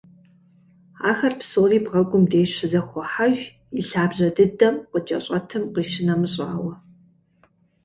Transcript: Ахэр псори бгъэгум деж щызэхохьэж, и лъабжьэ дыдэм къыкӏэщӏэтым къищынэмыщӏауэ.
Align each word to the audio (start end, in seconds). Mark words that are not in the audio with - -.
Ахэр 1.09 1.33
псори 1.39 1.79
бгъэгум 1.85 2.23
деж 2.31 2.49
щызэхохьэж, 2.57 3.37
и 3.79 3.81
лъабжьэ 3.87 4.27
дыдэм 4.35 4.75
къыкӏэщӏэтым 4.91 5.63
къищынэмыщӏауэ. 5.73 6.73